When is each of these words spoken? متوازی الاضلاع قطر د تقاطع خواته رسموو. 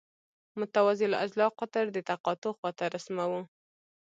متوازی 0.59 1.05
الاضلاع 1.07 1.51
قطر 1.59 1.85
د 1.91 1.97
تقاطع 2.09 2.51
خواته 2.57 2.85
رسموو. 2.95 3.41